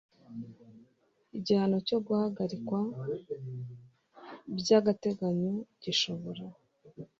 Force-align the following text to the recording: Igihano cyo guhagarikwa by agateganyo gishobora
Igihano 1.37 1.77
cyo 1.87 1.97
guhagarikwa 2.05 2.79
by 4.57 4.69
agateganyo 4.79 5.53
gishobora 5.81 6.45